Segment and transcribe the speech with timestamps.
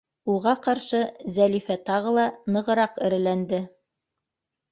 [0.35, 1.01] Уға ҡаршы
[1.35, 2.23] Зәлифә тағы ла
[2.55, 3.63] нығыраҡ эреләнде: